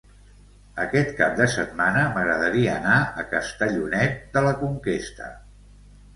Aquest 0.85 1.11
cap 1.19 1.35
de 1.39 1.45
setmana 1.55 2.05
m'agradaria 2.15 2.73
anar 2.79 2.97
a 3.25 3.27
Castellonet 3.35 4.19
de 4.39 4.45
la 4.49 4.57
Conquesta. 4.65 5.31